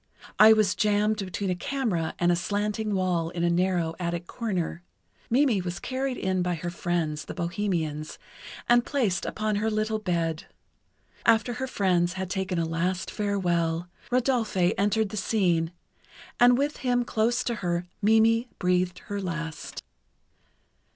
I 0.39 0.51
was 0.51 0.73
jammed 0.73 1.17
between 1.23 1.51
a 1.51 1.55
camera 1.55 2.15
and 2.17 2.31
a 2.31 2.35
slanting 2.35 2.95
wall 2.95 3.29
in 3.29 3.43
a 3.43 3.51
narrow 3.51 3.93
attic 3.99 4.25
corner. 4.25 4.81
Mimi 5.29 5.61
was 5.61 5.77
carried 5.79 6.17
in 6.17 6.41
by 6.41 6.55
her 6.55 6.71
friends, 6.71 7.25
the 7.25 7.35
bohemians, 7.35 8.17
and 8.67 8.83
placed 8.83 9.25
upon 9.27 9.57
her 9.57 9.69
little 9.69 9.99
bed. 9.99 10.47
After 11.23 11.53
her 11.53 11.67
friends 11.67 12.13
had 12.13 12.31
taken 12.31 12.57
a 12.57 12.65
last 12.65 13.11
farewell, 13.11 13.89
Rodolphe 14.09 14.73
entered 14.75 15.09
the 15.09 15.17
scene, 15.17 15.71
and 16.39 16.57
with 16.57 16.77
him 16.77 17.05
close 17.05 17.43
to 17.43 17.55
her 17.61 17.85
Mimi 18.01 18.49
breathed 18.57 19.01
her 19.05 19.21
last. 19.21 19.83